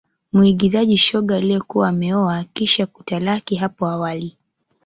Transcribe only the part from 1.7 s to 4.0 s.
ameoa kisha kutalaki hapo